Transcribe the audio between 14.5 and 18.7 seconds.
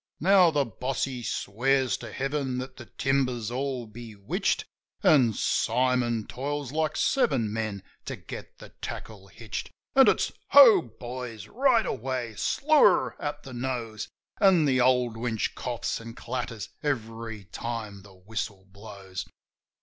the old winch coughs an' clatters every time the whistle